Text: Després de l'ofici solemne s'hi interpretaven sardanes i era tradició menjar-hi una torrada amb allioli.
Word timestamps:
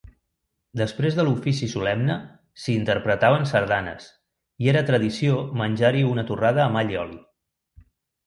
Després 0.79 1.17
de 1.17 1.23
l'ofici 1.25 1.67
solemne 1.73 2.13
s'hi 2.61 2.73
interpretaven 2.77 3.45
sardanes 3.51 4.07
i 4.65 4.71
era 4.73 4.83
tradició 4.89 5.37
menjar-hi 5.63 6.01
una 6.15 6.23
torrada 6.31 6.65
amb 6.67 6.81
allioli. 6.81 7.21